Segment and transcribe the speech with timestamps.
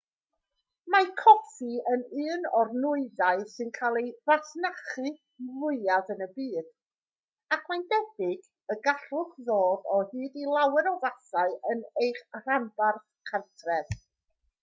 [0.93, 5.11] mae coffi yn un o'r nwyddau sy'n cael ei fasnachu
[5.59, 6.73] fwyaf yn y byd
[7.59, 13.07] ac mae'n debyg y gallwch ddod o hyd i lawer o fathau yn eich rhanbarth
[13.33, 13.97] cartref